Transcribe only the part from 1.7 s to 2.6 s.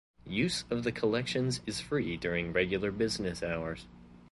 free during